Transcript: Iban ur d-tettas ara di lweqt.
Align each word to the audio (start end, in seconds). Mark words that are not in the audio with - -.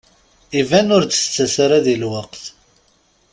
Iban 0.59 0.93
ur 0.95 1.03
d-tettas 1.05 1.55
ara 1.65 1.85
di 1.85 1.95
lweqt. 2.01 2.43